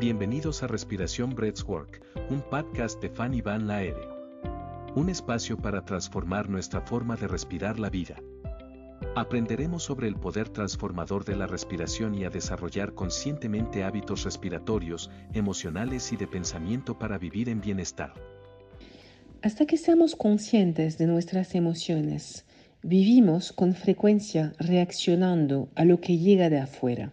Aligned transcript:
Bienvenidos 0.00 0.64
a 0.64 0.66
Respiración 0.66 1.36
Breathwork, 1.36 2.02
un 2.28 2.42
podcast 2.50 3.00
de 3.00 3.08
Fanny 3.08 3.40
Van 3.42 3.68
Laere. 3.68 4.08
Un 4.96 5.08
espacio 5.08 5.56
para 5.56 5.84
transformar 5.84 6.48
nuestra 6.48 6.80
forma 6.80 7.14
de 7.14 7.28
respirar 7.28 7.78
la 7.78 7.90
vida. 7.90 8.16
Aprenderemos 9.14 9.84
sobre 9.84 10.08
el 10.08 10.16
poder 10.16 10.48
transformador 10.48 11.24
de 11.24 11.36
la 11.36 11.46
respiración 11.46 12.16
y 12.16 12.24
a 12.24 12.30
desarrollar 12.30 12.94
conscientemente 12.94 13.84
hábitos 13.84 14.24
respiratorios, 14.24 15.12
emocionales 15.32 16.12
y 16.12 16.16
de 16.16 16.26
pensamiento 16.26 16.98
para 16.98 17.16
vivir 17.16 17.48
en 17.48 17.60
bienestar. 17.60 18.14
Hasta 19.42 19.64
que 19.64 19.76
seamos 19.76 20.16
conscientes 20.16 20.98
de 20.98 21.06
nuestras 21.06 21.54
emociones, 21.54 22.46
vivimos 22.82 23.52
con 23.52 23.74
frecuencia 23.74 24.54
reaccionando 24.58 25.68
a 25.76 25.84
lo 25.84 26.00
que 26.00 26.18
llega 26.18 26.50
de 26.50 26.58
afuera. 26.58 27.12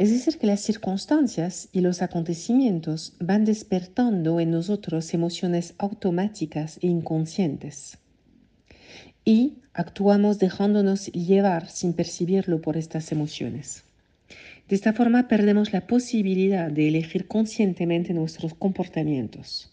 Es 0.00 0.10
decir, 0.10 0.38
que 0.38 0.46
las 0.46 0.62
circunstancias 0.62 1.68
y 1.72 1.82
los 1.82 2.00
acontecimientos 2.00 3.12
van 3.20 3.44
despertando 3.44 4.40
en 4.40 4.50
nosotros 4.50 5.12
emociones 5.12 5.74
automáticas 5.76 6.78
e 6.80 6.86
inconscientes. 6.86 7.98
Y 9.26 9.58
actuamos 9.74 10.38
dejándonos 10.38 11.08
llevar 11.08 11.68
sin 11.68 11.92
percibirlo 11.92 12.62
por 12.62 12.78
estas 12.78 13.12
emociones. 13.12 13.84
De 14.70 14.76
esta 14.76 14.94
forma 14.94 15.28
perdemos 15.28 15.70
la 15.74 15.86
posibilidad 15.86 16.70
de 16.70 16.88
elegir 16.88 17.26
conscientemente 17.26 18.14
nuestros 18.14 18.54
comportamientos. 18.54 19.70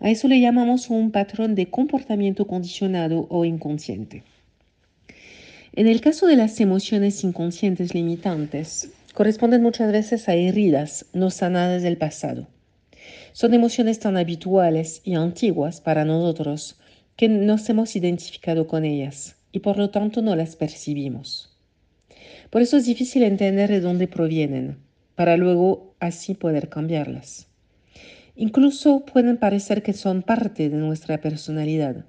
A 0.00 0.08
eso 0.08 0.26
le 0.26 0.40
llamamos 0.40 0.88
un 0.88 1.10
patrón 1.10 1.54
de 1.54 1.68
comportamiento 1.68 2.46
condicionado 2.46 3.26
o 3.28 3.44
inconsciente. 3.44 4.22
En 5.74 5.86
el 5.86 6.00
caso 6.00 6.26
de 6.26 6.36
las 6.36 6.58
emociones 6.60 7.22
inconscientes 7.24 7.92
limitantes, 7.92 8.88
corresponden 9.16 9.62
muchas 9.62 9.90
veces 9.90 10.28
a 10.28 10.34
heridas 10.34 11.06
no 11.14 11.30
sanadas 11.30 11.82
del 11.82 11.96
pasado. 11.96 12.48
Son 13.32 13.54
emociones 13.54 13.98
tan 13.98 14.18
habituales 14.18 15.00
y 15.04 15.14
antiguas 15.14 15.80
para 15.80 16.04
nosotros 16.04 16.78
que 17.16 17.26
nos 17.30 17.66
hemos 17.70 17.96
identificado 17.96 18.66
con 18.66 18.84
ellas 18.84 19.36
y 19.52 19.60
por 19.60 19.78
lo 19.78 19.88
tanto 19.88 20.20
no 20.20 20.36
las 20.36 20.54
percibimos. 20.54 21.56
Por 22.50 22.60
eso 22.60 22.76
es 22.76 22.84
difícil 22.84 23.22
entender 23.22 23.70
de 23.70 23.80
dónde 23.80 24.06
provienen, 24.06 24.76
para 25.14 25.38
luego 25.38 25.94
así 25.98 26.34
poder 26.34 26.68
cambiarlas. 26.68 27.48
Incluso 28.34 29.06
pueden 29.06 29.38
parecer 29.38 29.82
que 29.82 29.94
son 29.94 30.20
parte 30.20 30.68
de 30.68 30.76
nuestra 30.76 31.22
personalidad, 31.22 32.04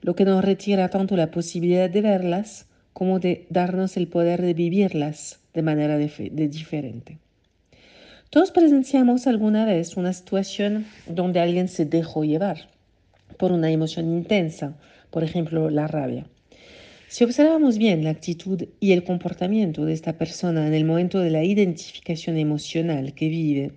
lo 0.00 0.16
que 0.16 0.24
nos 0.24 0.44
retira 0.44 0.88
tanto 0.88 1.16
la 1.16 1.30
posibilidad 1.30 1.88
de 1.88 2.00
verlas 2.00 2.66
como 2.94 3.18
de 3.18 3.46
darnos 3.50 3.98
el 3.98 4.08
poder 4.08 4.40
de 4.40 4.54
vivirlas 4.54 5.40
de 5.52 5.62
manera 5.62 5.98
diferente. 5.98 7.18
Todos 8.30 8.50
presenciamos 8.50 9.26
alguna 9.26 9.66
vez 9.66 9.96
una 9.96 10.12
situación 10.12 10.86
donde 11.06 11.40
alguien 11.40 11.68
se 11.68 11.84
dejó 11.84 12.24
llevar 12.24 12.68
por 13.36 13.52
una 13.52 13.70
emoción 13.70 14.06
intensa, 14.06 14.76
por 15.10 15.22
ejemplo 15.22 15.68
la 15.70 15.86
rabia. 15.86 16.26
Si 17.08 17.22
observamos 17.22 17.78
bien 17.78 18.02
la 18.02 18.10
actitud 18.10 18.64
y 18.80 18.92
el 18.92 19.04
comportamiento 19.04 19.84
de 19.84 19.92
esta 19.92 20.14
persona 20.14 20.66
en 20.66 20.74
el 20.74 20.84
momento 20.84 21.20
de 21.20 21.30
la 21.30 21.44
identificación 21.44 22.36
emocional 22.38 23.14
que 23.14 23.28
vive, 23.28 23.72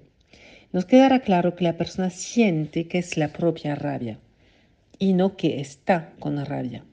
nos 0.71 0.85
quedará 0.85 1.19
claro 1.19 1.55
que 1.55 1.63
la 1.63 1.77
persona 1.77 2.09
siente 2.09 2.87
que 2.87 2.99
es 2.99 3.17
la 3.17 3.33
propia 3.33 3.75
rabia 3.75 4.19
y 4.99 5.13
no 5.13 5.37
que 5.37 5.59
está 5.59 6.13
con 6.19 6.43
rabia. 6.45 6.83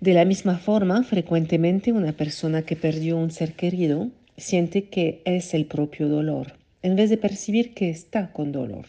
De 0.00 0.14
la 0.14 0.24
misma 0.24 0.58
forma, 0.58 1.02
frecuentemente 1.02 1.90
una 1.90 2.12
persona 2.12 2.62
que 2.62 2.76
perdió 2.76 3.16
un 3.16 3.32
ser 3.32 3.54
querido 3.54 4.10
siente 4.36 4.84
que 4.84 5.22
es 5.24 5.54
el 5.54 5.66
propio 5.66 6.08
dolor, 6.08 6.52
en 6.82 6.94
vez 6.94 7.10
de 7.10 7.16
percibir 7.16 7.74
que 7.74 7.90
está 7.90 8.30
con 8.32 8.52
dolor. 8.52 8.86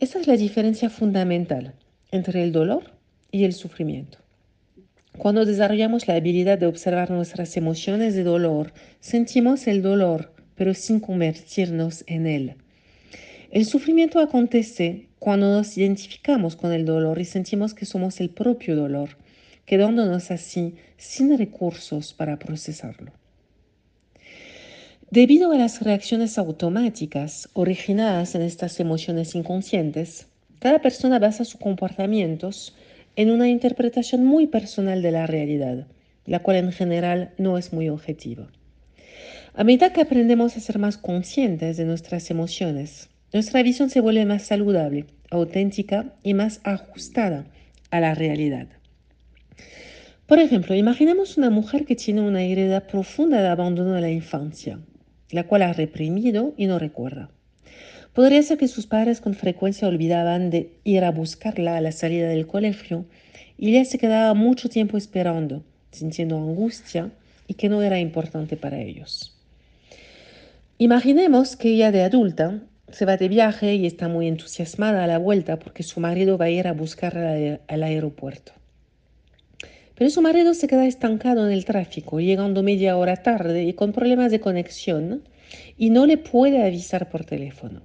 Esa 0.00 0.18
es 0.18 0.26
la 0.26 0.38
diferencia 0.38 0.88
fundamental 0.88 1.74
entre 2.10 2.42
el 2.42 2.52
dolor 2.52 2.84
y 3.30 3.44
el 3.44 3.52
sufrimiento. 3.52 4.16
Cuando 5.18 5.44
desarrollamos 5.44 6.08
la 6.08 6.14
habilidad 6.14 6.56
de 6.56 6.66
observar 6.66 7.10
nuestras 7.10 7.54
emociones 7.58 8.14
de 8.14 8.24
dolor, 8.24 8.72
sentimos 9.00 9.66
el 9.66 9.82
dolor, 9.82 10.32
pero 10.54 10.72
sin 10.72 11.00
convertirnos 11.00 12.02
en 12.06 12.26
él. 12.26 12.54
El 13.50 13.66
sufrimiento 13.66 14.20
acontece 14.20 15.08
cuando 15.18 15.52
nos 15.52 15.76
identificamos 15.76 16.56
con 16.56 16.72
el 16.72 16.86
dolor 16.86 17.18
y 17.18 17.26
sentimos 17.26 17.74
que 17.74 17.84
somos 17.84 18.20
el 18.20 18.30
propio 18.30 18.74
dolor 18.74 19.18
quedándonos 19.66 20.30
así 20.30 20.76
sin 20.96 21.36
recursos 21.36 22.14
para 22.14 22.38
procesarlo. 22.38 23.12
Debido 25.10 25.52
a 25.52 25.56
las 25.56 25.82
reacciones 25.82 26.38
automáticas 26.38 27.48
originadas 27.52 28.34
en 28.34 28.42
estas 28.42 28.80
emociones 28.80 29.34
inconscientes, 29.34 30.26
cada 30.58 30.80
persona 30.80 31.18
basa 31.18 31.44
sus 31.44 31.60
comportamientos 31.60 32.74
en 33.14 33.30
una 33.30 33.48
interpretación 33.48 34.24
muy 34.24 34.46
personal 34.46 35.02
de 35.02 35.10
la 35.10 35.26
realidad, 35.26 35.86
la 36.24 36.40
cual 36.40 36.56
en 36.56 36.72
general 36.72 37.32
no 37.38 37.56
es 37.56 37.72
muy 37.72 37.88
objetiva. 37.88 38.48
A 39.54 39.64
medida 39.64 39.92
que 39.92 40.02
aprendemos 40.02 40.56
a 40.56 40.60
ser 40.60 40.78
más 40.78 40.98
conscientes 40.98 41.76
de 41.76 41.84
nuestras 41.84 42.30
emociones, 42.30 43.08
nuestra 43.32 43.62
visión 43.62 43.90
se 43.90 44.00
vuelve 44.00 44.26
más 44.26 44.42
saludable, 44.42 45.06
auténtica 45.30 46.14
y 46.22 46.34
más 46.34 46.60
ajustada 46.64 47.46
a 47.90 48.00
la 48.00 48.14
realidad. 48.14 48.68
Por 50.26 50.40
ejemplo, 50.40 50.74
imaginemos 50.74 51.38
una 51.38 51.50
mujer 51.50 51.84
que 51.84 51.94
tiene 51.94 52.20
una 52.20 52.42
herida 52.42 52.88
profunda 52.88 53.40
de 53.40 53.46
abandono 53.46 53.92
de 53.92 54.00
la 54.00 54.10
infancia, 54.10 54.80
la 55.30 55.44
cual 55.44 55.62
ha 55.62 55.72
reprimido 55.72 56.52
y 56.56 56.66
no 56.66 56.80
recuerda. 56.80 57.30
Podría 58.12 58.42
ser 58.42 58.58
que 58.58 58.66
sus 58.66 58.88
padres 58.88 59.20
con 59.20 59.34
frecuencia 59.34 59.86
olvidaban 59.86 60.50
de 60.50 60.72
ir 60.82 61.04
a 61.04 61.12
buscarla 61.12 61.76
a 61.76 61.80
la 61.80 61.92
salida 61.92 62.28
del 62.28 62.48
colegio 62.48 63.04
y 63.56 63.70
ella 63.70 63.84
se 63.84 63.98
quedaba 63.98 64.34
mucho 64.34 64.68
tiempo 64.68 64.96
esperando, 64.96 65.62
sintiendo 65.92 66.36
angustia 66.38 67.12
y 67.46 67.54
que 67.54 67.68
no 67.68 67.80
era 67.82 68.00
importante 68.00 68.56
para 68.56 68.80
ellos. 68.80 69.32
Imaginemos 70.78 71.54
que 71.54 71.68
ella 71.68 71.92
de 71.92 72.02
adulta 72.02 72.62
se 72.90 73.04
va 73.04 73.16
de 73.16 73.28
viaje 73.28 73.76
y 73.76 73.86
está 73.86 74.08
muy 74.08 74.26
entusiasmada 74.26 75.04
a 75.04 75.06
la 75.06 75.18
vuelta 75.18 75.60
porque 75.60 75.84
su 75.84 76.00
marido 76.00 76.36
va 76.36 76.46
a 76.46 76.50
ir 76.50 76.66
a 76.66 76.72
buscarla 76.72 77.60
al 77.68 77.82
aeropuerto. 77.84 78.52
Pero 79.96 80.10
su 80.10 80.20
marido 80.20 80.52
se 80.54 80.68
queda 80.68 80.86
estancado 80.86 81.46
en 81.46 81.52
el 81.52 81.64
tráfico, 81.64 82.20
llegando 82.20 82.62
media 82.62 82.96
hora 82.96 83.16
tarde 83.16 83.64
y 83.64 83.72
con 83.72 83.92
problemas 83.92 84.30
de 84.30 84.40
conexión, 84.40 85.22
y 85.78 85.90
no 85.90 86.06
le 86.06 86.18
puede 86.18 86.62
avisar 86.62 87.08
por 87.08 87.24
teléfono. 87.24 87.82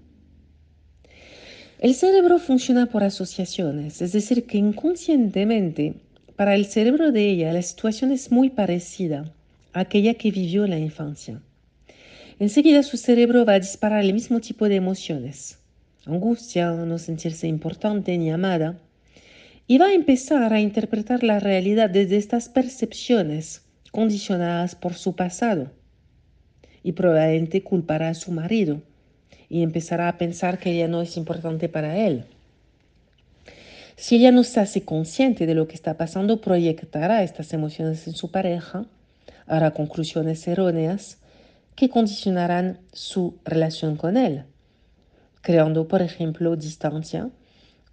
El 1.80 1.96
cerebro 1.96 2.38
funciona 2.38 2.86
por 2.88 3.04
asociaciones, 3.04 4.02
es 4.02 4.12
decir, 4.12 4.46
que 4.46 4.58
inconscientemente, 4.58 5.96
para 6.36 6.54
el 6.54 6.66
cerebro 6.66 7.12
de 7.12 7.30
ella, 7.30 7.54
la 7.54 7.62
situación 7.62 8.12
es 8.12 8.32
muy 8.32 8.50
parecida 8.50 9.34
a 9.74 9.82
aquella 9.82 10.14
que 10.16 10.32
vivió 10.32 10.66
en 10.66 10.72
la 10.72 10.80
infancia. 10.80 11.42
Enseguida 12.40 12.84
su 12.84 12.98
cerebro 12.98 13.46
va 13.46 13.54
a 13.54 13.60
disparar 13.60 14.04
el 14.04 14.14
mismo 14.14 14.42
tipo 14.42 14.68
de 14.68 14.76
emociones, 14.76 15.60
angustia, 16.06 16.72
no 16.72 16.98
sentirse 16.98 17.48
importante 17.48 18.18
ni 18.18 18.32
amada, 18.32 18.80
y 19.72 19.78
va 19.78 19.86
a 19.86 19.94
empezar 19.94 20.52
a 20.52 20.60
interpretar 20.60 21.24
la 21.24 21.40
realidad 21.40 21.90
desde 21.90 22.18
estas 22.18 22.50
percepciones 22.50 23.62
condicionadas 23.94 24.76
por 24.76 24.96
su 24.96 25.16
pasado. 25.16 25.72
Y 26.84 26.92
probablemente 26.92 27.64
culpará 27.64 28.10
a 28.10 28.14
su 28.14 28.34
marido 28.34 28.82
y 29.48 29.64
empezará 29.64 30.10
a 30.10 30.18
pensar 30.18 30.60
que 30.60 30.74
ella 30.74 30.90
no 30.90 31.02
es 31.02 31.16
importante 31.16 31.70
para 31.70 31.98
él. 31.98 32.26
Si 33.96 34.18
ella 34.18 34.34
no 34.34 34.44
se 34.44 34.60
hace 34.60 34.84
consciente 34.84 35.46
de 35.46 35.56
lo 35.56 35.70
que 35.70 35.76
está 35.76 35.96
pasando, 35.96 36.42
proyectará 36.42 37.24
estas 37.24 37.54
emociones 37.54 38.06
en 38.08 38.14
su 38.14 38.30
pareja, 38.30 38.84
hará 39.48 39.72
conclusiones 39.72 40.46
erróneas 40.50 41.18
que 41.78 41.90
condicionarán 41.90 42.80
su 42.92 43.38
relación 43.46 43.96
con 43.96 44.18
él, 44.18 44.44
creando, 45.40 45.88
por 45.88 46.02
ejemplo, 46.02 46.58
distancia 46.58 47.30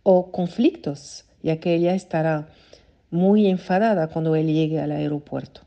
o 0.02 0.32
conflictos 0.32 1.26
ya 1.42 1.58
que 1.58 1.74
ella 1.74 1.94
estará 1.94 2.48
muy 3.10 3.46
enfadada 3.46 4.08
cuando 4.08 4.36
él 4.36 4.46
llegue 4.46 4.80
al 4.80 4.92
aeropuerto. 4.92 5.62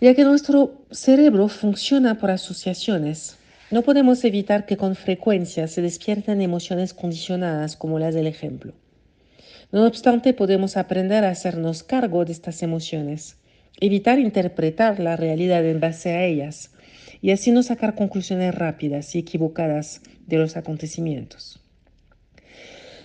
Ya 0.00 0.14
que 0.14 0.24
nuestro 0.24 0.82
cerebro 0.90 1.48
funciona 1.48 2.18
por 2.18 2.30
asociaciones, 2.30 3.38
no 3.70 3.82
podemos 3.82 4.22
evitar 4.24 4.66
que 4.66 4.76
con 4.76 4.94
frecuencia 4.94 5.66
se 5.66 5.82
despierten 5.82 6.42
emociones 6.42 6.92
condicionadas 6.94 7.76
como 7.76 7.98
las 7.98 8.14
del 8.14 8.26
ejemplo. 8.26 8.74
No 9.72 9.86
obstante, 9.86 10.34
podemos 10.34 10.76
aprender 10.76 11.24
a 11.24 11.30
hacernos 11.30 11.82
cargo 11.82 12.24
de 12.24 12.32
estas 12.32 12.62
emociones, 12.62 13.38
evitar 13.80 14.18
interpretar 14.18 15.00
la 15.00 15.16
realidad 15.16 15.64
en 15.64 15.80
base 15.80 16.10
a 16.10 16.24
ellas 16.24 16.70
y 17.20 17.30
así 17.30 17.50
no 17.50 17.62
sacar 17.62 17.94
conclusiones 17.94 18.54
rápidas 18.54 19.14
y 19.14 19.18
equivocadas 19.18 20.02
de 20.26 20.38
los 20.38 20.56
acontecimientos. 20.56 21.63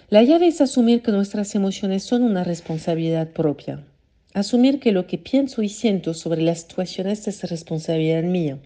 La 0.09 0.23
llave 0.23 0.47
es 0.47 0.59
asumir 0.59 1.03
que 1.03 1.11
nuestras 1.11 1.53
emociones 1.53 2.01
son 2.01 2.23
una 2.23 2.43
responsabilidad 2.43 3.27
propia. 3.29 3.85
Asumir 4.33 4.79
que 4.79 4.91
lo 4.91 5.05
que 5.05 5.19
pienso 5.19 5.61
y 5.61 5.69
siento 5.69 6.15
sobre 6.15 6.41
las 6.41 6.61
situaciones 6.61 7.27
es 7.27 7.47
responsabilidad 7.47 8.23
mía. 8.23 8.57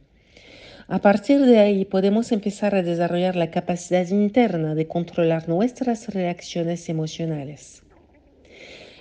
A 0.88 1.00
partir 1.00 1.42
de 1.42 1.60
ahí 1.60 1.84
podemos 1.84 2.32
empezar 2.32 2.76
a 2.76 2.82
desarrollar 2.82 3.36
la 3.36 3.52
capacidad 3.52 4.08
interna 4.08 4.74
de 4.74 4.88
controlar 4.88 5.50
nuestras 5.50 6.08
reacciones 6.14 6.88
emocionales. 6.88 7.84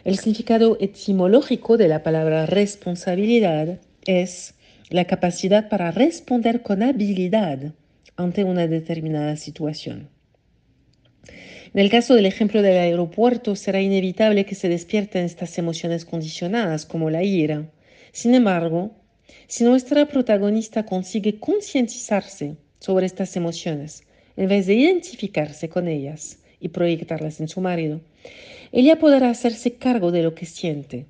El 0.05 0.19
significado 0.19 0.77
etimológico 0.81 1.77
de 1.77 1.87
la 1.87 2.03
palabra 2.03 2.47
responsabilidad 2.47 3.79
es 4.05 4.55
la 4.91 5.05
capacidad 5.05 5.69
para 5.69 5.93
responder 5.93 6.63
con 6.63 6.83
habilidad 6.83 7.73
ante 8.17 8.43
una 8.43 8.67
determinada 8.67 9.37
situación. 9.37 10.09
En 11.75 11.81
el 11.81 11.89
caso 11.89 12.15
del 12.15 12.27
ejemplo 12.27 12.61
del 12.61 12.77
aeropuerto, 12.77 13.57
será 13.57 13.81
inevitable 13.81 14.45
que 14.45 14.55
se 14.55 14.69
despierten 14.69 15.25
estas 15.25 15.57
emociones 15.57 16.05
condicionadas, 16.05 16.85
como 16.85 17.09
la 17.09 17.23
ira. 17.23 17.71
Sin 18.13 18.35
embargo, 18.35 18.91
si 19.47 19.65
nuestra 19.65 20.07
protagonista 20.07 20.85
consigue 20.85 21.39
concientizarse 21.39 22.57
sobre 22.79 23.07
estas 23.07 23.37
emociones, 23.37 24.05
en 24.37 24.49
vez 24.49 24.67
de 24.67 24.75
identificarse 24.75 25.71
con 25.71 25.89
ellas 25.89 26.41
y 26.61 26.69
proyectarlas 26.69 27.41
en 27.41 27.49
su 27.49 27.63
marido, 27.63 28.03
ella 28.71 28.99
podrá 28.99 29.31
hacerse 29.31 29.75
cargo 29.75 30.13
de 30.13 30.23
lo 30.23 30.35
que 30.35 30.45
siente 30.45 31.07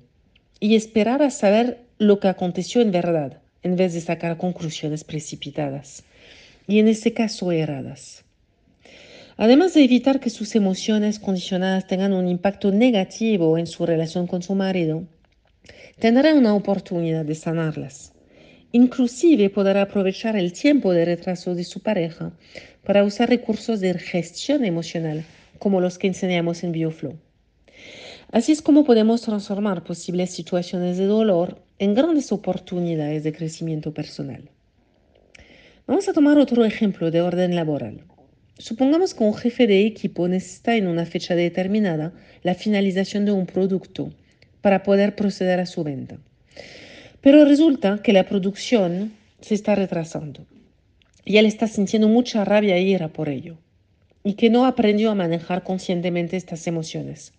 y 0.61 0.75
esperar 0.75 1.21
a 1.23 1.29
saber 1.29 1.79
lo 1.97 2.21
que 2.21 2.29
aconteció 2.29 2.81
en 2.81 2.91
verdad, 2.91 3.41
en 3.63 3.75
vez 3.75 3.93
de 3.93 4.01
sacar 4.01 4.37
conclusiones 4.37 5.03
precipitadas, 5.03 6.03
y 6.67 6.79
en 6.79 6.87
este 6.87 7.11
caso 7.11 7.51
erradas. 7.51 8.22
Además 9.37 9.73
de 9.73 9.83
evitar 9.83 10.19
que 10.19 10.29
sus 10.29 10.55
emociones 10.55 11.19
condicionadas 11.19 11.87
tengan 11.87 12.13
un 12.13 12.27
impacto 12.27 12.71
negativo 12.71 13.57
en 13.57 13.67
su 13.67 13.85
relación 13.85 14.27
con 14.27 14.43
su 14.43 14.53
marido, 14.55 15.03
tendrá 15.99 16.33
una 16.33 16.53
oportunidad 16.53 17.25
de 17.25 17.35
sanarlas. 17.35 18.13
Inclusive 18.71 19.49
podrá 19.49 19.83
aprovechar 19.83 20.35
el 20.35 20.53
tiempo 20.53 20.93
de 20.93 21.05
retraso 21.05 21.55
de 21.55 21.63
su 21.63 21.81
pareja 21.81 22.31
para 22.83 23.03
usar 23.03 23.29
recursos 23.29 23.79
de 23.79 23.93
gestión 23.99 24.65
emocional 24.65 25.23
como 25.59 25.79
los 25.79 25.97
que 25.97 26.07
enseñamos 26.07 26.63
en 26.63 26.71
BioFlow. 26.71 27.15
Así 28.31 28.51
es 28.51 28.61
como 28.61 28.83
podemos 28.83 29.21
transformar 29.21 29.83
posibles 29.83 30.31
situaciones 30.31 30.97
de 30.97 31.05
dolor 31.05 31.61
en 31.77 31.93
grandes 31.93 32.31
oportunidades 32.31 33.23
de 33.23 33.31
crecimiento 33.31 33.93
personal. 33.93 34.49
Vamos 35.85 36.07
a 36.07 36.13
tomar 36.13 36.37
otro 36.39 36.65
ejemplo 36.65 37.11
de 37.11 37.21
orden 37.21 37.55
laboral. 37.55 38.03
Supongamos 38.57 39.13
que 39.13 39.23
un 39.23 39.33
jefe 39.33 39.65
de 39.67 39.85
equipo 39.85 40.27
necesita 40.27 40.75
en 40.75 40.87
una 40.87 41.05
fecha 41.05 41.35
determinada 41.35 42.13
la 42.43 42.53
finalización 42.53 43.25
de 43.25 43.31
un 43.31 43.45
producto 43.45 44.13
para 44.61 44.83
poder 44.83 45.15
proceder 45.15 45.59
a 45.59 45.65
su 45.65 45.83
venta. 45.83 46.17
Pero 47.21 47.45
resulta 47.45 48.01
que 48.03 48.13
la 48.13 48.25
producción 48.25 49.13
se 49.41 49.55
está 49.55 49.75
retrasando 49.75 50.45
y 51.25 51.37
él 51.37 51.45
está 51.45 51.67
sintiendo 51.67 52.07
mucha 52.07 52.45
rabia 52.45 52.77
e 52.77 52.83
ira 52.83 53.07
por 53.07 53.29
ello 53.29 53.57
y 54.23 54.33
que 54.33 54.49
no 54.49 54.65
aprendió 54.65 55.11
a 55.11 55.15
manejar 55.15 55.63
conscientemente 55.63 56.37
estas 56.37 56.67
emociones. 56.67 57.33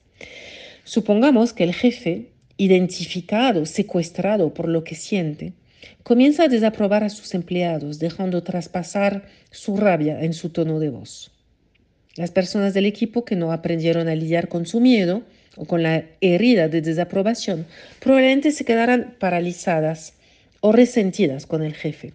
Supongamos 0.84 1.52
que 1.52 1.64
el 1.64 1.74
jefe, 1.74 2.30
identificado, 2.56 3.64
secuestrado 3.66 4.52
por 4.52 4.68
lo 4.68 4.84
que 4.84 4.94
siente, 4.94 5.54
Comienza 6.02 6.44
a 6.44 6.48
desaprobar 6.48 7.04
a 7.04 7.10
sus 7.10 7.34
empleados, 7.34 7.98
dejando 7.98 8.42
traspasar 8.42 9.24
su 9.50 9.76
rabia 9.76 10.22
en 10.22 10.32
su 10.32 10.50
tono 10.50 10.78
de 10.78 10.90
voz. 10.90 11.30
Las 12.16 12.30
personas 12.30 12.74
del 12.74 12.86
equipo 12.86 13.24
que 13.24 13.36
no 13.36 13.52
aprendieron 13.52 14.08
a 14.08 14.14
lidiar 14.14 14.48
con 14.48 14.66
su 14.66 14.80
miedo 14.80 15.22
o 15.56 15.64
con 15.64 15.82
la 15.82 16.04
herida 16.20 16.68
de 16.68 16.80
desaprobación 16.80 17.66
probablemente 18.00 18.52
se 18.52 18.64
quedarán 18.64 19.16
paralizadas 19.18 20.14
o 20.60 20.72
resentidas 20.72 21.46
con 21.46 21.62
el 21.62 21.74
jefe. 21.74 22.12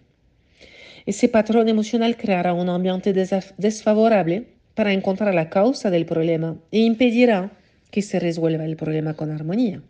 Ese 1.06 1.28
patrón 1.28 1.68
emocional 1.68 2.16
creará 2.16 2.52
un 2.52 2.68
ambiente 2.68 3.12
desfavorable 3.12 4.46
para 4.74 4.92
encontrar 4.92 5.34
la 5.34 5.50
causa 5.50 5.90
del 5.90 6.06
problema 6.06 6.56
e 6.70 6.80
impedirá 6.80 7.50
que 7.90 8.02
se 8.02 8.18
resuelva 8.20 8.64
el 8.64 8.76
problema 8.76 9.14
con 9.14 9.30
armonía. 9.30 9.82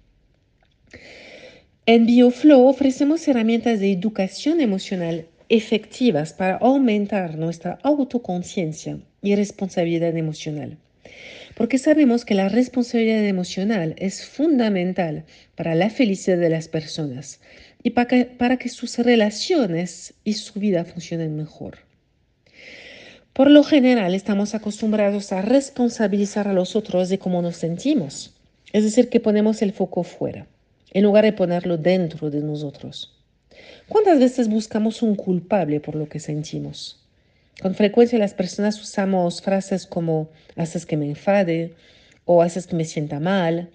En 1.93 2.07
BioFlow 2.07 2.69
ofrecemos 2.69 3.27
herramientas 3.27 3.81
de 3.81 3.91
educación 3.91 4.61
emocional 4.61 5.27
efectivas 5.49 6.33
para 6.33 6.59
aumentar 6.59 7.37
nuestra 7.37 7.81
autoconciencia 7.83 9.01
y 9.23 9.35
responsabilidad 9.35 10.17
emocional. 10.17 10.79
Porque 11.57 11.79
sabemos 11.79 12.25
que 12.25 12.37
la 12.37 12.49
responsabilidad 12.49 13.25
emocional 13.25 13.97
es 13.99 14.25
fundamental 14.25 15.25
para 15.57 15.75
la 15.75 15.91
felicidad 15.91 16.39
de 16.39 16.51
las 16.51 16.69
personas 16.69 17.41
y 17.83 17.91
para 17.91 18.57
que, 18.57 18.69
sus 18.69 18.97
relaciones 18.99 20.15
y 20.23 20.35
su 20.35 20.61
vida 20.61 20.85
funcionen 20.85 21.35
mejor. 21.35 21.79
Por 23.33 23.51
lo 23.51 23.65
general 23.65 24.15
estamos 24.15 24.55
acostumbrados 24.55 25.33
a 25.33 25.43
responsabilizar 25.43 26.47
a 26.47 26.53
los 26.53 26.77
otros 26.77 27.09
de 27.09 27.19
cómo 27.19 27.43
nos 27.43 27.57
sentimos, 27.57 28.33
es 28.73 28.85
decir, 28.85 29.09
que 29.09 29.19
ponemos 29.19 29.61
el 29.61 29.73
foco 29.73 30.05
fuera 30.05 30.47
en 30.93 31.05
lugar 31.05 31.25
de 31.25 31.33
ponerlo 31.33 31.77
dentro 31.77 32.31
de 32.31 32.41
nosotros. 32.41 33.15
¿Cuántas 33.89 34.19
veces 34.19 34.49
buscamos 34.49 35.03
un 35.03 35.17
culpable 35.17 35.81
por 35.81 35.95
lo 35.95 36.09
que 36.09 36.21
sentimos? 36.21 37.01
Con 37.61 37.75
frecuencia 37.75 38.19
las 38.19 38.35
personas 38.35 38.81
usamos 38.81 39.43
frases 39.43 39.87
como 39.87 40.31
haces 40.57 40.87
que 40.87 40.97
me 40.97 41.07
enfade 41.07 41.75
o 42.25 42.43
haces 42.43 42.67
que 42.67 42.77
me 42.77 42.85
sienta 42.85 43.21
mal. 43.21 43.69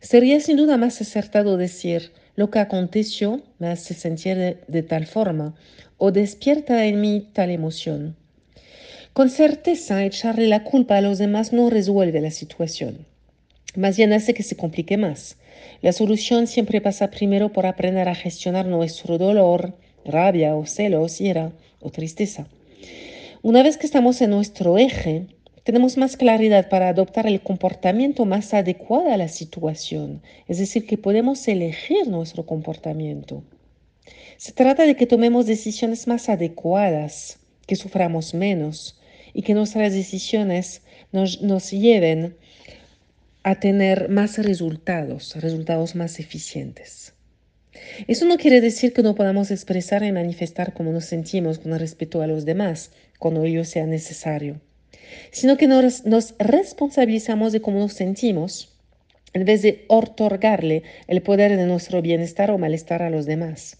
Sería 0.00 0.40
sin 0.40 0.56
duda 0.56 0.76
más 0.76 1.00
acertado 1.00 1.56
decir 1.56 2.12
lo 2.36 2.50
que 2.50 2.58
aconteció 2.58 3.42
me 3.58 3.68
hace 3.68 3.94
sentir 3.94 4.36
de, 4.36 4.58
de 4.68 4.82
tal 4.82 5.06
forma 5.06 5.54
o 5.98 6.12
despierta 6.12 6.86
en 6.86 7.00
mí 7.00 7.28
tal 7.32 7.50
emoción. 7.50 8.16
Con 9.12 9.28
certeza 9.28 10.04
echarle 10.04 10.46
la 10.46 10.62
culpa 10.62 10.96
a 10.96 11.00
los 11.00 11.18
demás 11.18 11.52
no 11.52 11.68
resuelve 11.68 12.20
la 12.20 12.30
situación. 12.30 13.06
Más 13.74 13.96
bien 13.96 14.12
hace 14.12 14.34
que 14.34 14.42
se 14.42 14.56
complique 14.56 14.96
más 14.96 15.36
la 15.82 15.92
solución 15.92 16.46
siempre 16.46 16.80
pasa 16.80 17.10
primero 17.10 17.52
por 17.52 17.66
aprender 17.66 18.08
a 18.08 18.14
gestionar 18.14 18.66
nuestro 18.66 19.18
dolor, 19.18 19.74
rabia 20.04 20.56
o 20.56 20.66
celos, 20.66 21.20
ira 21.20 21.52
o 21.80 21.90
tristeza. 21.90 22.46
Una 23.42 23.62
vez 23.62 23.76
que 23.76 23.86
estamos 23.86 24.20
en 24.20 24.30
nuestro 24.30 24.76
eje, 24.76 25.26
tenemos 25.64 25.96
más 25.96 26.16
claridad 26.16 26.68
para 26.68 26.88
adoptar 26.88 27.26
el 27.26 27.40
comportamiento 27.40 28.24
más 28.24 28.54
adecuado 28.54 29.12
a 29.12 29.16
la 29.16 29.28
situación, 29.28 30.22
es 30.48 30.58
decir, 30.58 30.86
que 30.86 30.98
podemos 30.98 31.46
elegir 31.48 32.06
nuestro 32.08 32.44
comportamiento. 32.44 33.42
Se 34.36 34.52
trata 34.52 34.84
de 34.84 34.96
que 34.96 35.06
tomemos 35.06 35.46
decisiones 35.46 36.06
más 36.06 36.28
adecuadas, 36.28 37.38
que 37.66 37.76
suframos 37.76 38.34
menos 38.34 38.98
y 39.32 39.42
que 39.42 39.54
nuestras 39.54 39.92
decisiones 39.92 40.82
nos, 41.12 41.40
nos 41.42 41.70
lleven 41.70 42.36
a 43.42 43.58
tener 43.58 44.08
más 44.08 44.38
resultados, 44.38 45.34
resultados 45.36 45.94
más 45.94 46.20
eficientes. 46.20 47.14
Eso 48.06 48.26
no 48.26 48.36
quiere 48.36 48.60
decir 48.60 48.92
que 48.92 49.02
no 49.02 49.14
podamos 49.14 49.50
expresar 49.50 50.02
y 50.02 50.12
manifestar 50.12 50.74
cómo 50.74 50.92
nos 50.92 51.06
sentimos 51.06 51.58
con 51.58 51.78
respeto 51.78 52.20
a 52.20 52.26
los 52.26 52.44
demás 52.44 52.90
cuando 53.18 53.44
ello 53.44 53.64
sea 53.64 53.86
necesario, 53.86 54.60
sino 55.30 55.56
que 55.56 55.66
nos, 55.66 56.04
nos 56.04 56.34
responsabilizamos 56.38 57.52
de 57.52 57.60
cómo 57.60 57.78
nos 57.78 57.94
sentimos 57.94 58.76
en 59.32 59.44
vez 59.44 59.62
de 59.62 59.84
otorgarle 59.88 60.82
el 61.06 61.22
poder 61.22 61.56
de 61.56 61.66
nuestro 61.66 62.02
bienestar 62.02 62.50
o 62.50 62.58
malestar 62.58 63.02
a 63.02 63.10
los 63.10 63.26
demás. 63.26 63.78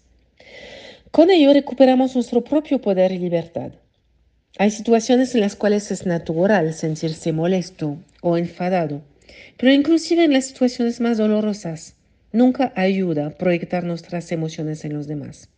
Con 1.10 1.30
ello 1.30 1.52
recuperamos 1.52 2.14
nuestro 2.14 2.44
propio 2.44 2.80
poder 2.80 3.10
y 3.12 3.18
libertad. 3.18 3.72
Hay 4.58 4.70
situaciones 4.70 5.34
en 5.34 5.40
las 5.40 5.56
cuales 5.56 5.90
es 5.90 6.06
natural 6.06 6.72
sentirse 6.72 7.32
molesto 7.32 7.96
o 8.20 8.38
enfadado 8.38 9.02
pero 9.56 9.72
inclusive 9.72 10.24
en 10.24 10.32
las 10.32 10.46
situaciones 10.46 11.00
más 11.00 11.18
dolorosas, 11.18 11.96
nunca 12.32 12.72
ayuda 12.76 13.26
a 13.26 13.30
proyectar 13.30 13.84
nuestras 13.84 14.30
emociones 14.32 14.84
en 14.84 14.94
los 14.94 15.06
demás. 15.06 15.48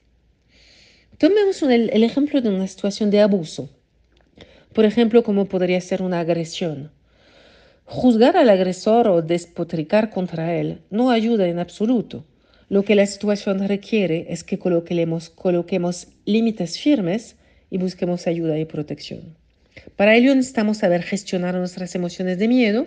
Tomemos 1.19 1.63
el, 1.63 1.91
el 1.91 2.03
ejemplo 2.03 2.41
de 2.41 2.49
una 2.49 2.67
situación 2.67 3.11
de 3.11 3.21
abuso. 3.21 3.71
Por 4.73 4.85
ejemplo, 4.85 5.23
como 5.23 5.47
podría 5.47 5.81
ser 5.81 6.03
una 6.03 6.21
agresión. 6.21 6.91
Juzgar 7.85 8.37
al 8.37 8.49
agresor 8.49 9.07
o 9.09 9.23
despotricar 9.23 10.11
contra 10.11 10.55
él 10.55 10.81
no 10.91 11.11
ayuda 11.11 11.47
en 11.47 11.59
absoluto. 11.59 12.25
Lo 12.69 12.85
que 12.85 12.95
la 12.95 13.05
situación 13.05 13.69
requiere 13.69 14.27
es 14.31 14.45
que 14.45 14.59
coloquemos, 14.59 15.29
coloquemos 15.29 16.09
límites 16.25 16.79
firmes 16.79 17.37
y 17.69 17.77
busquemos 17.77 18.27
ayuda 18.27 18.59
y 18.59 18.65
protección. 18.65 19.37
Para 19.97 20.17
ello 20.17 20.35
necesitamos 20.35 20.79
saber 20.79 21.03
gestionar 21.03 21.55
nuestras 21.55 21.95
emociones 21.95 22.39
de 22.39 22.49
miedo, 22.49 22.87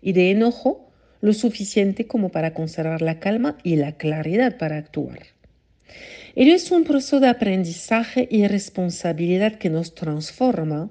y 0.00 0.12
de 0.12 0.30
enojo 0.30 0.90
lo 1.20 1.32
suficiente 1.32 2.06
como 2.06 2.30
para 2.30 2.54
conservar 2.54 3.02
la 3.02 3.18
calma 3.18 3.58
y 3.62 3.76
la 3.76 3.92
claridad 3.92 4.58
para 4.58 4.76
actuar. 4.76 5.20
Ello 6.34 6.54
es 6.54 6.70
un 6.70 6.84
proceso 6.84 7.20
de 7.20 7.28
aprendizaje 7.28 8.28
y 8.30 8.46
responsabilidad 8.46 9.54
que 9.54 9.70
nos 9.70 9.94
transforma 9.94 10.90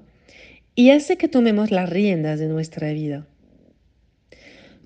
y 0.74 0.90
hace 0.90 1.16
que 1.16 1.28
tomemos 1.28 1.70
las 1.70 1.88
riendas 1.88 2.40
de 2.40 2.48
nuestra 2.48 2.92
vida. 2.92 3.26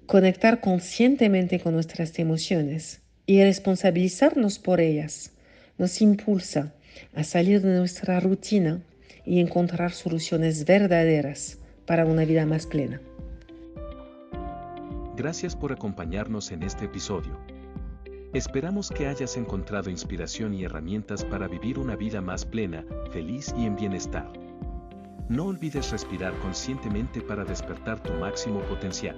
Conectar 0.06 0.60
conscientemente 0.60 1.60
con 1.60 1.74
nuestras 1.74 2.18
emociones 2.18 3.00
y 3.26 3.42
responsabilizarnos 3.42 4.58
por 4.58 4.80
ellas 4.80 5.32
nos 5.78 6.02
impulsa 6.02 6.74
a 7.14 7.24
salir 7.24 7.62
de 7.62 7.78
nuestra 7.78 8.20
rutina 8.20 8.82
y 9.24 9.40
encontrar 9.40 9.92
soluciones 9.92 10.64
verdaderas 10.64 11.58
para 11.86 12.04
una 12.04 12.24
vida 12.24 12.44
más 12.44 12.66
plena. 12.66 13.00
Gracias 15.20 15.54
por 15.54 15.70
acompañarnos 15.70 16.50
en 16.50 16.62
este 16.62 16.86
episodio. 16.86 17.38
Esperamos 18.32 18.88
que 18.88 19.06
hayas 19.06 19.36
encontrado 19.36 19.90
inspiración 19.90 20.54
y 20.54 20.64
herramientas 20.64 21.26
para 21.26 21.46
vivir 21.46 21.78
una 21.78 21.94
vida 21.94 22.22
más 22.22 22.46
plena, 22.46 22.86
feliz 23.12 23.54
y 23.54 23.66
en 23.66 23.76
bienestar. 23.76 24.32
No 25.28 25.44
olvides 25.44 25.90
respirar 25.90 26.32
conscientemente 26.38 27.20
para 27.20 27.44
despertar 27.44 28.02
tu 28.02 28.14
máximo 28.14 28.60
potencial. 28.60 29.14